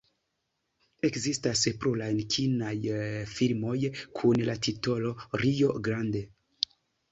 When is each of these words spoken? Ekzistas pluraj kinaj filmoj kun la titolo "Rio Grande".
Ekzistas 1.09 1.61
pluraj 1.83 2.07
kinaj 2.37 2.73
filmoj 3.35 3.77
kun 4.21 4.43
la 4.51 4.59
titolo 4.69 5.15
"Rio 5.45 5.79
Grande". 5.91 6.27